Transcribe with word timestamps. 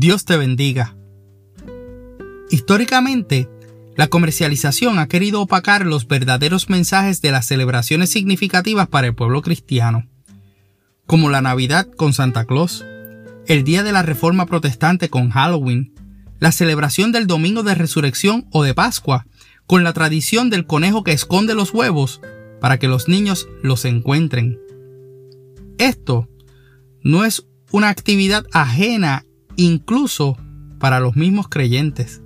Dios 0.00 0.24
te 0.24 0.36
bendiga. 0.36 0.94
Históricamente, 2.52 3.48
la 3.96 4.06
comercialización 4.06 5.00
ha 5.00 5.08
querido 5.08 5.42
opacar 5.42 5.84
los 5.86 6.06
verdaderos 6.06 6.70
mensajes 6.70 7.20
de 7.20 7.32
las 7.32 7.46
celebraciones 7.46 8.08
significativas 8.08 8.86
para 8.86 9.08
el 9.08 9.16
pueblo 9.16 9.42
cristiano, 9.42 10.06
como 11.04 11.30
la 11.30 11.42
Navidad 11.42 11.88
con 11.96 12.12
Santa 12.12 12.44
Claus, 12.44 12.84
el 13.48 13.64
Día 13.64 13.82
de 13.82 13.90
la 13.90 14.04
Reforma 14.04 14.46
Protestante 14.46 15.08
con 15.08 15.30
Halloween, 15.30 15.92
la 16.38 16.52
celebración 16.52 17.10
del 17.10 17.26
Domingo 17.26 17.64
de 17.64 17.74
Resurrección 17.74 18.46
o 18.52 18.62
de 18.62 18.74
Pascua, 18.74 19.26
con 19.66 19.82
la 19.82 19.94
tradición 19.94 20.48
del 20.48 20.64
conejo 20.64 21.02
que 21.02 21.10
esconde 21.10 21.56
los 21.56 21.74
huevos 21.74 22.20
para 22.60 22.78
que 22.78 22.86
los 22.86 23.08
niños 23.08 23.48
los 23.64 23.84
encuentren. 23.84 24.60
Esto 25.76 26.28
no 27.02 27.24
es 27.24 27.48
una 27.72 27.88
actividad 27.88 28.46
ajena 28.52 29.24
incluso 29.58 30.38
para 30.78 31.00
los 31.00 31.16
mismos 31.16 31.48
creyentes. 31.48 32.22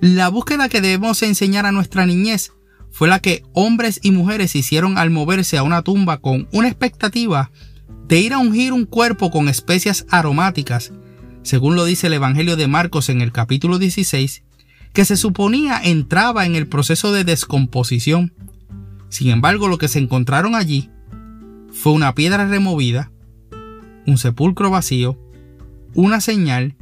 La 0.00 0.30
búsqueda 0.30 0.70
que 0.70 0.80
debemos 0.80 1.22
enseñar 1.22 1.66
a 1.66 1.72
nuestra 1.72 2.06
niñez 2.06 2.52
fue 2.90 3.06
la 3.06 3.20
que 3.20 3.44
hombres 3.52 4.00
y 4.02 4.10
mujeres 4.10 4.56
hicieron 4.56 4.96
al 4.96 5.10
moverse 5.10 5.58
a 5.58 5.62
una 5.62 5.82
tumba 5.82 6.18
con 6.18 6.48
una 6.52 6.68
expectativa 6.68 7.50
de 8.08 8.18
ir 8.18 8.32
a 8.32 8.38
ungir 8.38 8.72
un 8.72 8.86
cuerpo 8.86 9.30
con 9.30 9.48
especias 9.48 10.06
aromáticas, 10.08 10.92
según 11.42 11.76
lo 11.76 11.84
dice 11.84 12.06
el 12.06 12.14
Evangelio 12.14 12.56
de 12.56 12.66
Marcos 12.66 13.10
en 13.10 13.20
el 13.20 13.30
capítulo 13.30 13.78
16, 13.78 14.42
que 14.94 15.04
se 15.04 15.18
suponía 15.18 15.80
entraba 15.84 16.46
en 16.46 16.56
el 16.56 16.66
proceso 16.66 17.12
de 17.12 17.24
descomposición. 17.24 18.32
Sin 19.10 19.28
embargo, 19.28 19.68
lo 19.68 19.76
que 19.76 19.88
se 19.88 19.98
encontraron 19.98 20.54
allí 20.54 20.88
fue 21.72 21.92
una 21.92 22.14
piedra 22.14 22.46
removida, 22.46 23.12
un 24.06 24.16
sepulcro 24.16 24.70
vacío, 24.70 25.18
una 25.94 26.20
señal 26.20 26.76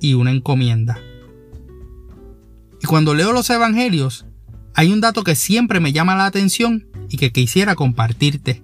y 0.00 0.14
una 0.14 0.30
encomienda. 0.30 0.98
Y 2.82 2.86
cuando 2.86 3.14
leo 3.14 3.32
los 3.32 3.48
evangelios, 3.50 4.26
hay 4.74 4.92
un 4.92 5.00
dato 5.00 5.22
que 5.22 5.36
siempre 5.36 5.80
me 5.80 5.92
llama 5.92 6.16
la 6.16 6.26
atención 6.26 6.88
y 7.08 7.16
que 7.16 7.30
quisiera 7.30 7.74
compartirte. 7.74 8.62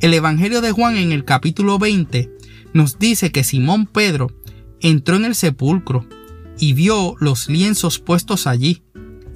El 0.00 0.12
Evangelio 0.12 0.60
de 0.60 0.72
Juan 0.72 0.96
en 0.96 1.12
el 1.12 1.24
capítulo 1.24 1.78
20 1.78 2.30
nos 2.74 2.98
dice 2.98 3.32
que 3.32 3.44
Simón 3.44 3.86
Pedro 3.86 4.30
entró 4.80 5.16
en 5.16 5.24
el 5.24 5.34
sepulcro 5.34 6.06
y 6.58 6.74
vio 6.74 7.14
los 7.18 7.48
lienzos 7.48 7.98
puestos 7.98 8.46
allí 8.46 8.82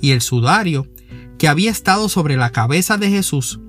y 0.00 0.10
el 0.10 0.20
sudario 0.20 0.86
que 1.38 1.48
había 1.48 1.70
estado 1.70 2.08
sobre 2.08 2.36
la 2.36 2.50
cabeza 2.50 2.98
de 2.98 3.08
Jesús 3.08 3.60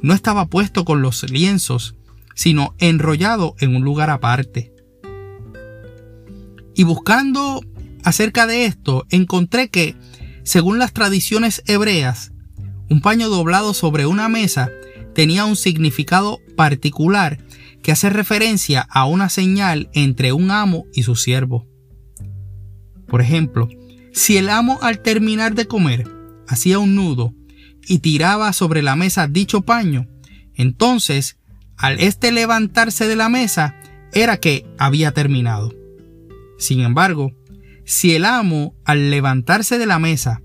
no 0.00 0.14
estaba 0.14 0.46
puesto 0.46 0.84
con 0.84 1.02
los 1.02 1.28
lienzos, 1.30 1.96
sino 2.34 2.74
enrollado 2.78 3.54
en 3.58 3.76
un 3.76 3.82
lugar 3.82 4.10
aparte. 4.10 4.72
Y 6.78 6.84
buscando 6.84 7.60
acerca 8.04 8.46
de 8.46 8.64
esto, 8.64 9.04
encontré 9.10 9.68
que, 9.68 9.96
según 10.44 10.78
las 10.78 10.92
tradiciones 10.92 11.64
hebreas, 11.66 12.30
un 12.88 13.00
paño 13.00 13.28
doblado 13.28 13.74
sobre 13.74 14.06
una 14.06 14.28
mesa 14.28 14.70
tenía 15.12 15.44
un 15.44 15.56
significado 15.56 16.38
particular 16.56 17.38
que 17.82 17.90
hace 17.90 18.10
referencia 18.10 18.86
a 18.90 19.06
una 19.06 19.28
señal 19.28 19.90
entre 19.92 20.32
un 20.32 20.52
amo 20.52 20.84
y 20.94 21.02
su 21.02 21.16
siervo. 21.16 21.66
Por 23.08 23.22
ejemplo, 23.22 23.68
si 24.12 24.36
el 24.36 24.48
amo 24.48 24.78
al 24.80 25.02
terminar 25.02 25.56
de 25.56 25.66
comer 25.66 26.08
hacía 26.46 26.78
un 26.78 26.94
nudo 26.94 27.34
y 27.88 27.98
tiraba 27.98 28.52
sobre 28.52 28.82
la 28.82 28.94
mesa 28.94 29.26
dicho 29.26 29.62
paño, 29.62 30.06
entonces, 30.54 31.38
al 31.76 31.98
éste 31.98 32.30
levantarse 32.30 33.08
de 33.08 33.16
la 33.16 33.28
mesa, 33.28 33.74
era 34.12 34.36
que 34.36 34.64
había 34.78 35.10
terminado. 35.10 35.72
Sin 36.58 36.80
embargo, 36.80 37.32
si 37.84 38.14
el 38.14 38.26
amo, 38.26 38.74
al 38.84 39.10
levantarse 39.10 39.78
de 39.78 39.86
la 39.86 39.98
mesa, 39.98 40.42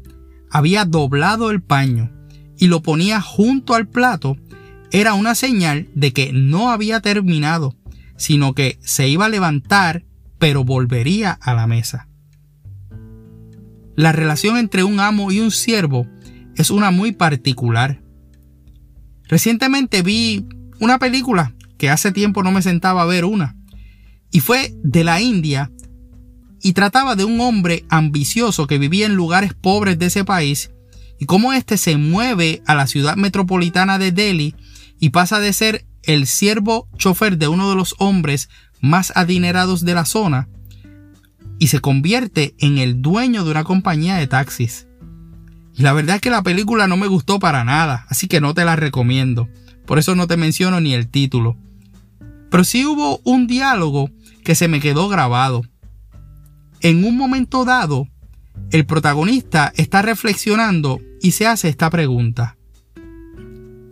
había 0.50 0.85
doblado 0.85 1.51
el 1.51 1.62
paño 1.62 2.12
y 2.57 2.68
lo 2.68 2.81
ponía 2.81 3.19
junto 3.19 3.74
al 3.74 3.88
plato, 3.90 4.38
era 4.91 5.16
una 5.16 5.35
señal 5.35 5.90
de 5.96 6.13
que 6.13 6.31
no 6.31 6.69
había 6.69 7.02
terminado, 7.02 7.75
sino 8.16 8.53
que 8.53 8.78
se 8.81 9.09
iba 9.09 9.25
a 9.25 9.29
levantar, 9.29 10.06
pero 10.38 10.63
volvería 10.63 11.31
a 11.31 11.53
la 11.56 11.68
mesa. 11.68 12.07
La 13.96 14.12
relación 14.12 14.57
entre 14.57 14.84
un 14.84 15.00
amo 15.00 15.31
y 15.31 15.40
un 15.40 15.52
siervo 15.52 16.07
es 16.56 16.69
una 16.69 16.91
muy 16.91 17.12
particular. 17.12 18.02
Recientemente 19.28 20.03
vi 20.03 20.46
una 20.79 21.00
película 21.00 21.56
que 21.78 21.90
hace 21.90 22.12
tiempo 22.12 22.44
no 22.44 22.52
me 22.52 22.62
sentaba 22.62 23.02
a 23.02 23.06
ver 23.06 23.25
una, 23.25 23.56
y 24.31 24.40
fue 24.40 24.73
de 24.84 25.03
la 25.03 25.19
India 25.22 25.72
y 26.63 26.74
trataba 26.74 27.16
de 27.16 27.25
un 27.25 27.40
hombre 27.41 27.85
ambicioso 27.90 28.66
que 28.66 28.79
vivía 28.79 29.06
en 29.06 29.16
lugares 29.16 29.53
pobres 29.53 30.00
de 30.00 30.07
ese 30.07 30.24
país 30.24 30.72
y 31.19 31.25
cómo 31.25 31.53
éste 31.53 31.78
se 31.78 31.97
mueve 31.97 32.63
a 32.66 32.74
la 32.74 32.88
ciudad 32.88 33.18
metropolitana 33.18 34.00
de 34.00 34.12
Delhi 34.12 34.56
y 35.00 35.09
pasa 35.09 35.40
de 35.40 35.53
ser 35.53 35.85
el 36.03 36.25
siervo 36.25 36.88
chofer 36.97 37.38
de 37.38 37.50
uno 37.50 37.69
de 37.69 37.75
los 37.75 37.96
hombres 38.00 38.50
más 38.81 39.12
adinerados 39.16 39.85
de 39.85 39.94
la 39.94 40.06
zona 40.06 40.47
y 41.59 41.68
se 41.68 41.81
convierte 41.81 42.56
en 42.57 42.78
el 42.78 43.02
dueño 43.02 43.44
de 43.44 43.52
una 43.52 43.63
compañía 43.63 44.16
de 44.16 44.28
taxis. 44.28 44.88
Y 45.75 45.81
la 45.81 45.94
verdad 45.94 46.18
es 46.18 46.22
que 46.22 46.29
la 46.29 46.44
película 46.44 46.88
no 46.88 46.97
me 46.97 47.07
gustó 47.07 47.40
para 47.40 47.63
nada, 47.63 48.06
así 48.09 48.28
que 48.28 48.41
no 48.41 48.53
te 48.53 48.63
la 48.63 48.75
recomiendo. 48.75 49.50
Por 49.85 50.00
eso 50.00 50.16
no 50.16 50.28
te 50.28 50.38
menciono 50.38 50.79
ni 50.79 50.94
el 50.94 51.09
título. 51.09 51.57
Pero 52.50 52.63
sí 52.63 52.85
hubo 52.85 53.19
un 53.23 53.47
diálogo 53.47 54.09
que 54.44 54.56
se 54.56 54.68
me 54.68 54.79
quedó 54.79 55.09
grabado. 55.09 55.63
En 56.84 57.06
un 57.06 57.16
momento 57.16 57.64
dado, 57.64 58.10
el 58.70 58.86
protagonista 58.86 59.72
está 59.78 60.02
reflexionando 60.02 61.00
y 61.22 61.32
se 61.32 61.48
hace 61.48 61.70
esta 61.70 61.90
pregunta. 61.90 62.58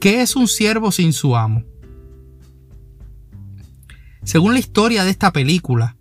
¿Qué 0.02 0.22
es 0.22 0.36
un 0.36 0.50
siervo 0.50 0.92
sin 0.92 1.14
su 1.14 1.38
amo? 1.38 1.64
Según 4.24 4.52
la 4.52 4.60
historia 4.60 5.06
de 5.06 5.10
esta 5.10 5.32
película, 5.32 5.96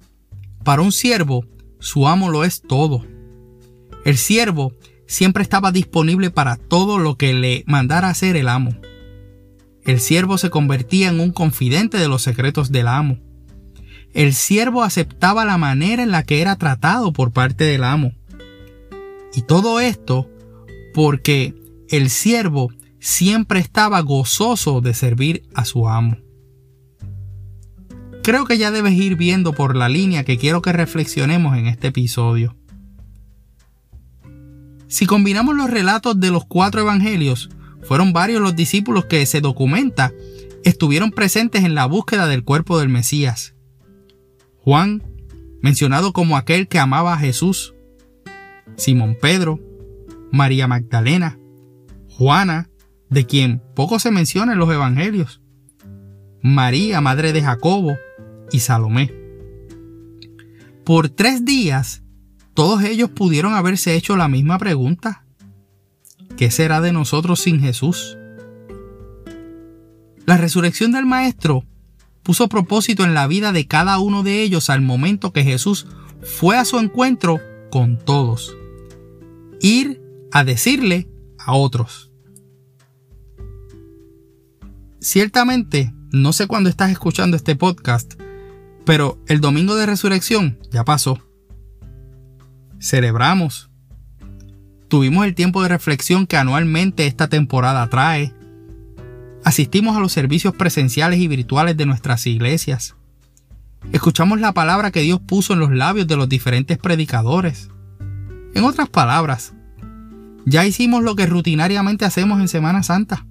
para 0.65 0.83
un 0.83 0.91
siervo, 0.91 1.47
su 1.79 2.09
amo 2.09 2.29
lo 2.29 2.43
es 2.43 2.61
todo. 2.61 3.07
El 4.05 4.19
siervo 4.19 4.73
siempre 5.07 5.45
estaba 5.45 5.71
disponible 5.71 6.33
para 6.33 6.57
todo 6.57 6.99
lo 6.99 7.17
que 7.17 7.33
le 7.35 7.63
mandara 7.69 8.09
hacer 8.09 8.35
el 8.35 8.49
amo. 8.49 8.75
El 9.85 10.01
siervo 10.01 10.39
se 10.39 10.51
convertía 10.51 11.11
en 11.11 11.21
un 11.21 11.31
confidente 11.31 11.99
de 11.99 12.09
los 12.09 12.23
secretos 12.23 12.73
del 12.73 12.89
amo. 12.89 13.30
El 14.13 14.35
siervo 14.35 14.83
aceptaba 14.83 15.45
la 15.45 15.59
manera 15.59 16.03
en 16.03 16.11
la 16.11 16.25
que 16.25 16.41
era 16.41 16.57
tratado 16.57 17.13
por 17.13 17.33
parte 17.33 17.65
del 17.65 17.85
amo. 17.85 18.13
Y 19.35 19.43
todo 19.43 19.81
esto 19.81 20.29
porque 20.95 21.55
el 21.89 22.11
siervo 22.11 22.73
siempre 22.99 23.61
estaba 23.61 24.01
gozoso 24.01 24.81
de 24.81 24.95
servir 24.95 25.43
a 25.55 25.65
su 25.65 25.89
amo. 25.89 26.17
Creo 28.23 28.45
que 28.45 28.59
ya 28.59 28.71
debes 28.71 28.93
ir 28.95 29.17
viendo 29.17 29.53
por 29.53 29.77
la 29.77 29.89
línea 29.89 30.25
que 30.25 30.37
quiero 30.37 30.61
que 30.61 30.73
reflexionemos 30.73 31.57
en 31.57 31.67
este 31.67 31.89
episodio. 31.89 32.57
Si 34.89 35.07
combinamos 35.07 35.57
los 35.57 35.71
relatos 35.71 36.19
de 36.19 36.31
los 36.31 36.45
cuatro 36.45 36.81
evangelios, 36.81 37.49
fueron 37.83 38.13
varios 38.13 38.43
los 38.43 38.57
discípulos 38.57 39.07
que 39.07 39.25
se 39.25 39.41
documenta 39.41 40.13
estuvieron 40.65 41.11
presentes 41.11 41.65
en 41.65 41.75
la 41.75 41.87
búsqueda 41.87 42.27
del 42.27 42.45
cuerpo 42.45 42.79
del 42.79 42.89
Mesías. 42.89 43.55
Juan, 44.63 45.03
mencionado 45.63 46.13
como 46.13 46.37
aquel 46.37 46.69
que 46.69 46.79
amaba 46.79 47.15
a 47.15 47.19
Jesús, 47.19 47.75
Simón 48.77 49.17
Pedro, 49.21 49.59
María 50.31 50.67
Magdalena, 50.69 51.39
Juana, 52.09 52.69
de 53.09 53.27
quien 53.27 53.63
poco 53.75 53.99
se 53.99 54.11
menciona 54.11 54.53
en 54.53 54.59
los 54.59 54.71
evangelios, 54.71 55.41
María, 56.43 57.01
madre 57.01 57.33
de 57.33 57.43
Jacobo, 57.43 57.97
y 58.53 58.61
Salomé. 58.61 59.13
Por 60.85 61.09
tres 61.09 61.45
días 61.45 62.03
todos 62.55 62.83
ellos 62.83 63.11
pudieron 63.11 63.55
haberse 63.55 63.95
hecho 63.95 64.17
la 64.17 64.29
misma 64.29 64.59
pregunta. 64.59 65.25
¿Qué 66.37 66.51
será 66.51 66.81
de 66.81 66.93
nosotros 66.93 67.41
sin 67.41 67.61
Jesús? 67.61 68.19
La 70.27 70.37
resurrección 70.37 70.93
del 70.93 71.07
Maestro 71.07 71.65
puso 72.23 72.49
propósito 72.49 73.05
en 73.05 73.15
la 73.15 73.27
vida 73.27 73.53
de 73.53 73.67
cada 73.67 73.99
uno 73.99 74.23
de 74.23 74.43
ellos 74.43 74.71
al 74.71 74.81
momento 74.81 75.33
que 75.33 75.45
Jesús 75.45 75.87
fue 76.23 76.57
a 76.57 76.65
su 76.65 76.79
encuentro 76.79 77.41
con 77.71 77.99
todos. 77.99 78.57
Ir 79.61 80.03
a 80.33 80.45
decirle 80.45 81.09
a 81.39 81.55
otros. 81.55 82.11
Ciertamente, 85.01 85.95
no 86.13 86.33
sé 86.33 86.47
cuándo 86.47 86.69
estás 86.69 86.91
escuchando 86.91 87.37
este 87.37 87.57
podcast, 87.57 88.15
pero 88.85 89.19
el 89.27 89.41
domingo 89.41 89.75
de 89.77 89.87
resurrección 89.87 90.59
ya 90.71 90.85
pasó 90.85 91.19
celebramos. 92.81 93.71
Tuvimos 94.89 95.27
el 95.27 95.35
tiempo 95.35 95.63
de 95.63 95.69
reflexión 95.69 96.27
que 96.27 96.37
anualmente 96.37 97.07
esta 97.07 97.29
temporada 97.29 97.89
trae. 97.89 98.35
Asistimos 99.51 99.97
a 99.97 100.01
los 100.01 100.13
servicios 100.13 100.55
presenciales 100.55 101.19
y 101.19 101.27
virtuales 101.27 101.77
de 101.77 101.85
nuestras 101.85 102.25
iglesias. 102.29 102.95
Escuchamos 103.91 104.39
la 104.39 104.53
palabra 104.53 104.93
que 104.93 105.01
Dios 105.01 105.19
puso 105.19 105.55
en 105.55 105.59
los 105.59 105.73
labios 105.73 106.07
de 106.07 106.17
los 106.17 106.29
diferentes 106.29 106.79
predicadores. 106.79 107.69
En 108.55 108.63
otras 108.63 108.89
palabras, 108.89 109.53
ya 110.47 110.65
hicimos 110.65 111.03
lo 111.03 111.17
que 111.17 111.27
rutinariamente 111.27 112.05
hacemos 112.05 112.41
en 112.41 112.47
Semana 112.47 112.85
Santa. 112.85 113.27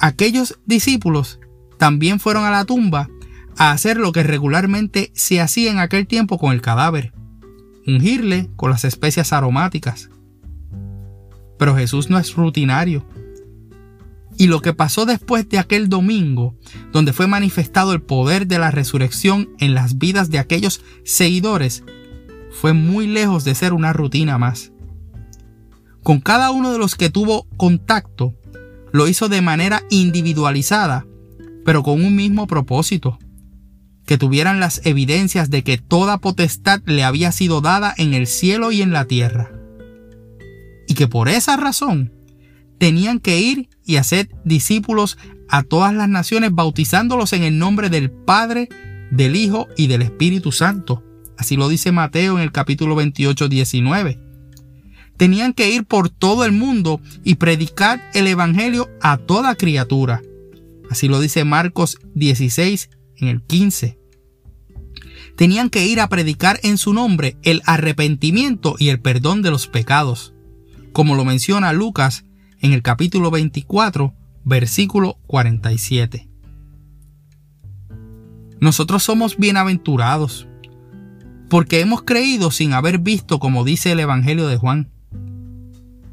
Aquellos 0.00 0.58
discípulos 0.66 1.38
también 1.78 2.18
fueron 2.18 2.44
a 2.44 2.50
la 2.50 2.64
tumba 2.64 3.08
a 3.56 3.70
hacer 3.70 3.98
lo 3.98 4.10
que 4.10 4.24
regularmente 4.24 5.12
se 5.14 5.40
hacía 5.40 5.70
en 5.70 5.78
aquel 5.78 6.08
tiempo 6.08 6.38
con 6.38 6.52
el 6.52 6.60
cadáver, 6.60 7.12
ungirle 7.86 8.50
con 8.56 8.72
las 8.72 8.84
especias 8.84 9.32
aromáticas. 9.32 10.10
Pero 11.56 11.76
Jesús 11.76 12.10
no 12.10 12.18
es 12.18 12.34
rutinario. 12.34 13.06
Y 14.36 14.46
lo 14.46 14.60
que 14.60 14.72
pasó 14.72 15.06
después 15.06 15.48
de 15.48 15.58
aquel 15.58 15.88
domingo, 15.88 16.56
donde 16.92 17.12
fue 17.12 17.26
manifestado 17.26 17.92
el 17.92 18.02
poder 18.02 18.46
de 18.46 18.58
la 18.58 18.70
resurrección 18.70 19.50
en 19.58 19.74
las 19.74 19.98
vidas 19.98 20.30
de 20.30 20.38
aquellos 20.38 20.82
seguidores, 21.04 21.84
fue 22.50 22.72
muy 22.72 23.06
lejos 23.06 23.44
de 23.44 23.54
ser 23.54 23.72
una 23.72 23.92
rutina 23.92 24.38
más. 24.38 24.72
Con 26.02 26.20
cada 26.20 26.50
uno 26.50 26.72
de 26.72 26.78
los 26.78 26.96
que 26.96 27.10
tuvo 27.10 27.46
contacto, 27.56 28.34
lo 28.92 29.08
hizo 29.08 29.28
de 29.28 29.40
manera 29.40 29.82
individualizada, 29.90 31.06
pero 31.64 31.82
con 31.82 32.04
un 32.04 32.16
mismo 32.16 32.46
propósito, 32.46 33.18
que 34.06 34.18
tuvieran 34.18 34.60
las 34.60 34.84
evidencias 34.84 35.48
de 35.48 35.62
que 35.62 35.78
toda 35.78 36.18
potestad 36.18 36.80
le 36.86 37.04
había 37.04 37.32
sido 37.32 37.60
dada 37.60 37.94
en 37.96 38.14
el 38.14 38.26
cielo 38.26 38.72
y 38.72 38.82
en 38.82 38.92
la 38.92 39.06
tierra. 39.06 39.52
Y 40.88 40.94
que 40.94 41.06
por 41.06 41.28
esa 41.28 41.56
razón 41.56 42.12
tenían 42.82 43.20
que 43.20 43.38
ir 43.38 43.68
y 43.86 43.94
hacer 43.94 44.28
discípulos 44.44 45.16
a 45.48 45.62
todas 45.62 45.94
las 45.94 46.08
naciones 46.08 46.50
bautizándolos 46.52 47.32
en 47.32 47.44
el 47.44 47.56
nombre 47.56 47.90
del 47.90 48.10
Padre, 48.10 48.68
del 49.12 49.36
Hijo 49.36 49.68
y 49.76 49.86
del 49.86 50.02
Espíritu 50.02 50.50
Santo. 50.50 51.00
Así 51.38 51.54
lo 51.54 51.68
dice 51.68 51.92
Mateo 51.92 52.38
en 52.38 52.42
el 52.42 52.50
capítulo 52.50 52.96
28, 52.96 53.48
19. 53.48 54.18
Tenían 55.16 55.52
que 55.52 55.70
ir 55.70 55.84
por 55.84 56.08
todo 56.08 56.44
el 56.44 56.50
mundo 56.50 57.00
y 57.22 57.36
predicar 57.36 58.02
el 58.14 58.26
Evangelio 58.26 58.90
a 59.00 59.16
toda 59.16 59.54
criatura. 59.54 60.20
Así 60.90 61.06
lo 61.06 61.20
dice 61.20 61.44
Marcos 61.44 61.98
16 62.16 62.90
en 63.18 63.28
el 63.28 63.42
15. 63.42 63.96
Tenían 65.36 65.70
que 65.70 65.86
ir 65.86 66.00
a 66.00 66.08
predicar 66.08 66.58
en 66.64 66.78
su 66.78 66.92
nombre 66.92 67.36
el 67.44 67.62
arrepentimiento 67.64 68.74
y 68.76 68.88
el 68.88 68.98
perdón 69.00 69.40
de 69.42 69.52
los 69.52 69.68
pecados, 69.68 70.34
como 70.92 71.14
lo 71.14 71.24
menciona 71.24 71.72
Lucas 71.72 72.24
en 72.62 72.72
el 72.72 72.82
capítulo 72.82 73.32
24, 73.32 74.14
versículo 74.44 75.18
47. 75.26 76.28
Nosotros 78.60 79.02
somos 79.02 79.36
bienaventurados, 79.36 80.46
porque 81.50 81.80
hemos 81.80 82.02
creído 82.02 82.52
sin 82.52 82.72
haber 82.72 83.00
visto 83.00 83.40
como 83.40 83.64
dice 83.64 83.90
el 83.90 83.98
Evangelio 83.98 84.46
de 84.46 84.56
Juan. 84.56 84.90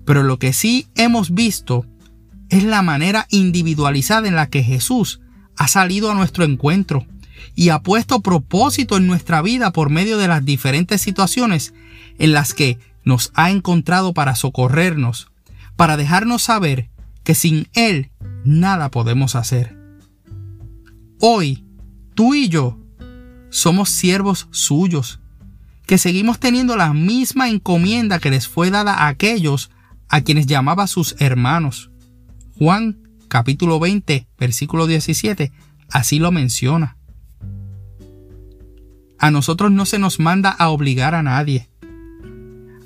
Pero 0.06 0.24
lo 0.24 0.40
que 0.40 0.52
sí 0.52 0.88
hemos 0.96 1.36
visto 1.36 1.86
es 2.50 2.64
la 2.64 2.82
manera 2.82 3.28
individualizada 3.30 4.28
en 4.28 4.36
la 4.36 4.50
que 4.50 4.64
Jesús 4.64 5.22
ha 5.56 5.68
salido 5.68 6.10
a 6.12 6.16
nuestro 6.16 6.44
encuentro 6.46 7.06
y 7.54 7.70
ha 7.70 7.84
puesto 7.84 8.22
propósito 8.22 8.98
en 8.98 9.06
nuestra 9.06 9.44
vida 9.44 9.72
por 9.72 9.92
medio 9.92 10.18
de 10.18 10.28
las 10.28 10.44
diferentes 10.44 11.00
situaciones 11.00 11.76
en 12.18 12.34
las 12.34 12.56
que 12.56 12.80
nos 13.04 13.32
ha 13.36 13.52
encontrado 13.52 14.16
para 14.16 14.36
socorrernos, 14.36 15.30
para 15.80 15.96
dejarnos 15.96 16.42
saber 16.42 16.90
que 17.24 17.34
sin 17.34 17.70
Él 17.74 18.12
nada 18.44 18.92
podemos 18.92 19.38
hacer. 19.38 19.78
Hoy, 21.22 21.64
tú 22.16 22.36
y 22.36 22.50
yo 22.50 22.78
somos 23.50 23.88
siervos 23.90 24.50
suyos, 24.52 25.22
que 25.86 25.98
seguimos 25.98 26.38
teniendo 26.38 26.76
la 26.76 26.94
misma 26.94 27.48
encomienda 27.48 28.20
que 28.20 28.30
les 28.30 28.46
fue 28.46 28.72
dada 28.72 28.94
a 28.94 29.08
aquellos 29.08 29.72
a 30.10 30.20
quienes 30.20 30.48
llamaba 30.48 30.86
sus 30.86 31.16
hermanos. 31.20 31.92
Juan 32.58 32.98
capítulo 33.30 33.80
20, 33.80 34.28
versículo 34.38 34.86
17, 34.86 35.54
así 35.92 36.20
lo 36.20 36.34
menciona. 36.34 36.98
A 39.18 39.32
nosotros 39.32 39.72
no 39.72 39.86
se 39.86 39.98
nos 39.98 40.20
manda 40.20 40.50
a 40.50 40.72
obligar 40.72 41.16
a 41.16 41.24
nadie. 41.24 41.70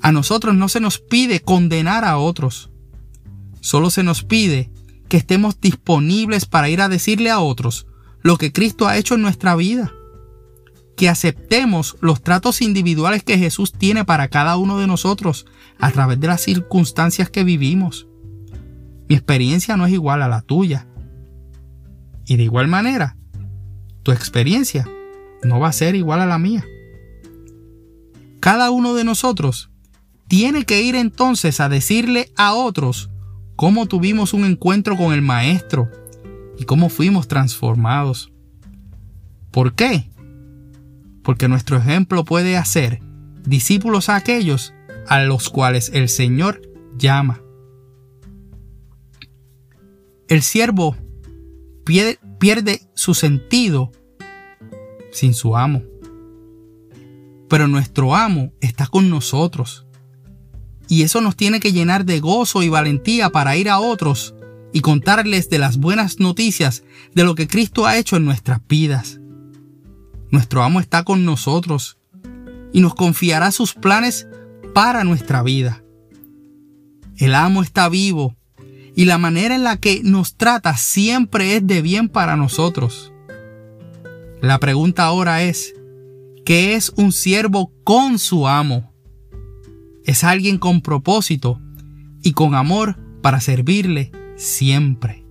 A 0.00 0.12
nosotros 0.12 0.54
no 0.54 0.68
se 0.68 0.78
nos 0.78 1.00
pide 1.00 1.40
condenar 1.40 2.04
a 2.04 2.18
otros. 2.18 2.70
Solo 3.64 3.88
se 3.88 4.02
nos 4.02 4.24
pide 4.24 4.70
que 5.08 5.16
estemos 5.16 5.58
disponibles 5.58 6.44
para 6.44 6.68
ir 6.68 6.82
a 6.82 6.90
decirle 6.90 7.30
a 7.30 7.40
otros 7.40 7.86
lo 8.20 8.36
que 8.36 8.52
Cristo 8.52 8.86
ha 8.86 8.98
hecho 8.98 9.14
en 9.14 9.22
nuestra 9.22 9.56
vida. 9.56 9.90
Que 10.98 11.08
aceptemos 11.08 11.96
los 12.02 12.22
tratos 12.22 12.60
individuales 12.60 13.22
que 13.22 13.38
Jesús 13.38 13.72
tiene 13.72 14.04
para 14.04 14.28
cada 14.28 14.58
uno 14.58 14.78
de 14.78 14.86
nosotros 14.86 15.46
a 15.78 15.90
través 15.92 16.20
de 16.20 16.26
las 16.26 16.42
circunstancias 16.42 17.30
que 17.30 17.42
vivimos. 17.42 18.06
Mi 19.08 19.14
experiencia 19.14 19.78
no 19.78 19.86
es 19.86 19.94
igual 19.94 20.20
a 20.20 20.28
la 20.28 20.42
tuya. 20.42 20.86
Y 22.26 22.36
de 22.36 22.42
igual 22.42 22.68
manera, 22.68 23.16
tu 24.02 24.12
experiencia 24.12 24.86
no 25.42 25.58
va 25.58 25.68
a 25.68 25.72
ser 25.72 25.94
igual 25.94 26.20
a 26.20 26.26
la 26.26 26.36
mía. 26.36 26.66
Cada 28.40 28.70
uno 28.70 28.92
de 28.92 29.04
nosotros 29.04 29.70
tiene 30.28 30.66
que 30.66 30.82
ir 30.82 30.96
entonces 30.96 31.60
a 31.60 31.70
decirle 31.70 32.30
a 32.36 32.52
otros 32.52 33.08
cómo 33.56 33.86
tuvimos 33.86 34.34
un 34.34 34.44
encuentro 34.44 34.96
con 34.96 35.12
el 35.12 35.22
Maestro 35.22 35.90
y 36.58 36.64
cómo 36.64 36.88
fuimos 36.88 37.28
transformados. 37.28 38.32
¿Por 39.50 39.74
qué? 39.74 40.10
Porque 41.22 41.48
nuestro 41.48 41.76
ejemplo 41.76 42.24
puede 42.24 42.56
hacer 42.56 43.00
discípulos 43.44 44.08
a 44.08 44.16
aquellos 44.16 44.74
a 45.06 45.22
los 45.22 45.50
cuales 45.50 45.90
el 45.94 46.08
Señor 46.08 46.62
llama. 46.96 47.40
El 50.28 50.42
siervo 50.42 50.96
pierde, 51.84 52.80
su 52.94 53.14
sentido 53.14 53.92
sin 55.12 55.34
su 55.34 55.56
amo. 55.56 55.82
Pero 57.48 57.68
nuestro 57.68 58.14
amo 58.16 58.52
está 58.60 58.86
con 58.86 59.10
nosotros. 59.10 59.83
Y 60.88 61.02
eso 61.02 61.20
nos 61.20 61.36
tiene 61.36 61.60
que 61.60 61.72
llenar 61.72 62.04
de 62.04 62.20
gozo 62.20 62.62
y 62.62 62.68
valentía 62.68 63.30
para 63.30 63.56
ir 63.56 63.68
a 63.70 63.78
otros 63.78 64.34
y 64.72 64.80
contarles 64.80 65.48
de 65.50 65.58
las 65.58 65.78
buenas 65.78 66.18
noticias 66.18 66.82
de 67.14 67.24
lo 67.24 67.34
que 67.34 67.46
Cristo 67.46 67.86
ha 67.86 67.96
hecho 67.96 68.16
en 68.16 68.24
nuestras 68.24 68.60
vidas. 68.68 69.20
Nuestro 70.30 70.62
amo 70.62 70.80
está 70.80 71.04
con 71.04 71.24
nosotros 71.24 71.98
y 72.72 72.80
nos 72.80 72.94
confiará 72.94 73.52
sus 73.52 73.74
planes 73.74 74.26
para 74.74 75.04
nuestra 75.04 75.42
vida. 75.42 75.84
El 77.16 77.34
amo 77.36 77.62
está 77.62 77.88
vivo 77.88 78.34
y 78.96 79.04
la 79.04 79.18
manera 79.18 79.54
en 79.54 79.62
la 79.62 79.76
que 79.76 80.02
nos 80.02 80.36
trata 80.36 80.76
siempre 80.76 81.56
es 81.56 81.66
de 81.66 81.82
bien 81.82 82.08
para 82.08 82.36
nosotros. 82.36 83.12
La 84.40 84.58
pregunta 84.58 85.04
ahora 85.04 85.42
es, 85.42 85.74
¿qué 86.44 86.74
es 86.74 86.92
un 86.96 87.12
siervo 87.12 87.72
con 87.84 88.18
su 88.18 88.48
amo? 88.48 88.93
Es 90.04 90.24
alguien 90.24 90.58
con 90.58 90.80
propósito 90.80 91.60
y 92.22 92.32
con 92.32 92.54
amor 92.54 92.98
para 93.22 93.40
servirle 93.40 94.12
siempre. 94.36 95.24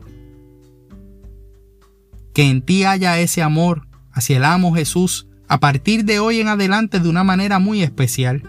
Que 2.33 2.49
en 2.49 2.61
ti 2.61 2.83
haya 2.83 3.19
ese 3.19 3.41
amor 3.41 3.87
hacia 4.11 4.37
el 4.37 4.43
amo 4.43 4.73
Jesús 4.73 5.27
a 5.47 5.59
partir 5.59 6.05
de 6.05 6.19
hoy 6.19 6.39
en 6.39 6.47
adelante 6.47 6.99
de 6.99 7.09
una 7.09 7.23
manera 7.23 7.59
muy 7.59 7.83
especial. 7.83 8.43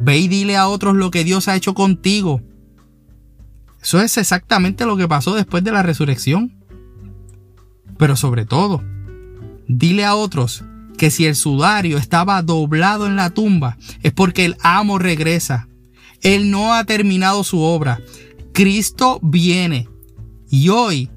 Ve 0.00 0.18
y 0.18 0.28
dile 0.28 0.56
a 0.56 0.68
otros 0.68 0.96
lo 0.96 1.10
que 1.10 1.24
Dios 1.24 1.48
ha 1.48 1.56
hecho 1.56 1.74
contigo 1.74 2.42
eso 3.82 4.00
es 4.00 4.18
exactamente 4.18 4.84
lo 4.86 4.96
que 4.96 5.08
pasó 5.08 5.34
después 5.34 5.62
de 5.64 5.72
la 5.72 5.82
resurrección. 5.82 6.52
Pero 7.96 8.16
sobre 8.16 8.44
todo, 8.44 8.82
dile 9.66 10.04
a 10.04 10.14
otros 10.14 10.64
que 10.98 11.10
si 11.10 11.24
el 11.24 11.34
sudario 11.34 11.96
estaba 11.96 12.42
doblado 12.42 13.06
en 13.06 13.16
la 13.16 13.30
tumba 13.30 13.78
es 14.02 14.12
porque 14.12 14.44
el 14.44 14.56
amo 14.62 14.98
regresa. 14.98 15.68
Él 16.20 16.50
no 16.50 16.74
ha 16.74 16.84
terminado 16.84 17.44
su 17.44 17.60
obra. 17.60 18.00
Cristo 18.52 19.18
viene. 19.22 19.88
Y 20.50 20.68
hoy 20.68 21.10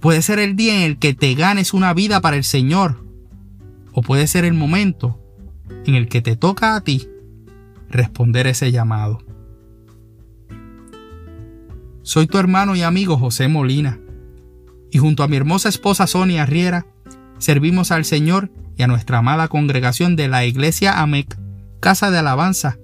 puede 0.00 0.22
ser 0.22 0.40
el 0.40 0.56
día 0.56 0.76
en 0.76 0.82
el 0.82 0.98
que 0.98 1.14
te 1.14 1.34
ganes 1.34 1.72
una 1.72 1.94
vida 1.94 2.20
para 2.20 2.36
el 2.36 2.44
Señor. 2.44 3.04
O 3.92 4.02
puede 4.02 4.26
ser 4.26 4.44
el 4.44 4.54
momento 4.54 5.20
en 5.86 5.94
el 5.94 6.08
que 6.08 6.22
te 6.22 6.34
toca 6.34 6.74
a 6.74 6.80
ti 6.80 7.08
responder 7.90 8.46
ese 8.46 8.72
llamado. 8.72 9.18
Soy 12.02 12.26
tu 12.26 12.38
hermano 12.38 12.74
y 12.74 12.82
amigo 12.82 13.18
José 13.18 13.48
Molina, 13.48 13.98
y 14.90 14.98
junto 14.98 15.22
a 15.22 15.28
mi 15.28 15.36
hermosa 15.36 15.68
esposa 15.68 16.06
Sonia 16.06 16.46
Riera, 16.46 16.86
servimos 17.38 17.90
al 17.90 18.06
Señor 18.06 18.50
y 18.78 18.84
a 18.84 18.86
nuestra 18.86 19.18
amada 19.18 19.48
congregación 19.48 20.16
de 20.16 20.28
la 20.28 20.46
Iglesia 20.46 21.02
AMEC, 21.02 21.36
Casa 21.80 22.10
de 22.10 22.18
Alabanza, 22.18 22.78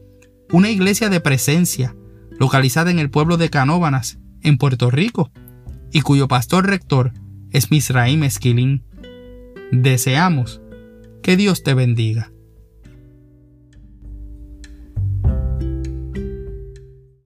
una 0.52 0.68
iglesia 0.68 1.08
de 1.08 1.20
presencia, 1.20 1.94
localizada 2.38 2.90
en 2.90 2.98
el 2.98 3.10
pueblo 3.10 3.36
de 3.36 3.48
Canóbanas, 3.48 4.18
en 4.42 4.58
Puerto 4.58 4.90
Rico, 4.90 5.30
y 5.92 6.02
cuyo 6.02 6.26
pastor 6.28 6.66
rector 6.66 7.12
es 7.50 7.70
Misraim 7.70 8.24
Esquilín. 8.24 8.84
Deseamos 9.70 10.60
que 11.22 11.36
Dios 11.36 11.62
te 11.62 11.74
bendiga. 11.74 12.33